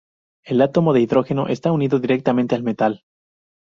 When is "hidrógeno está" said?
1.01-1.71